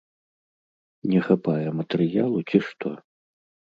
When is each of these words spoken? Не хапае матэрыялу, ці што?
Не 1.11 1.19
хапае 1.27 1.69
матэрыялу, 1.81 2.39
ці 2.53 2.57
што? 2.69 2.87